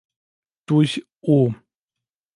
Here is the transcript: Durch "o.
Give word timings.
Durch 0.65 1.05
"o. 1.21 1.53